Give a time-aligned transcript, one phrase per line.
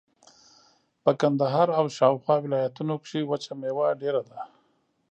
[1.03, 4.39] په کندهار او شاوخوا ولایتونو کښې وچه مېوه ډېره ده.